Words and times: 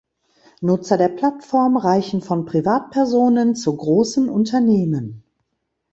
Nutzer 0.61 0.97
der 0.97 1.09
Plattform 1.09 1.77
reichen 1.77 2.23
von 2.23 2.47
Privatpersonen 2.47 3.55
zu 3.55 3.77
großen 3.77 4.29
Unternehmen. 4.29 5.21